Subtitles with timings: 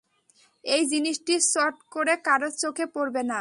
[0.65, 3.29] এই জিনিসটি চট করে কারোর চোখে পড়বে না।